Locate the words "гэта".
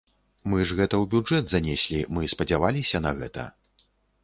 0.79-0.95, 3.23-3.49